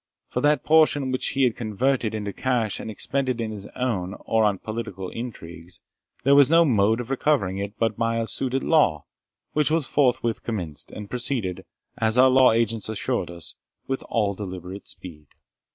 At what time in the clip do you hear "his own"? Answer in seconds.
3.51-4.15